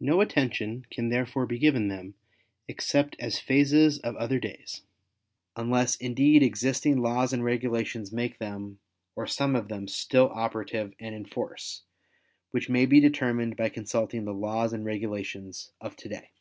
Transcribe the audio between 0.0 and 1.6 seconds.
No attention can therefore be